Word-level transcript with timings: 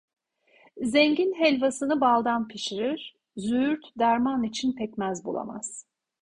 Zengin 0.83 1.33
helvasını 1.33 2.01
baldan 2.01 2.47
pişirir, 2.47 3.15
züğürt 3.37 3.85
derman 3.99 4.43
için 4.43 4.73
pekmez 4.75 5.25
bulamaz. 5.25 5.85